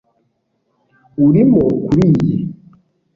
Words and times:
Urimo 1.25 1.63
kuriyi 1.85 2.37